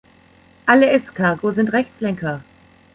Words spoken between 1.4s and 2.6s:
sind Rechtslenker.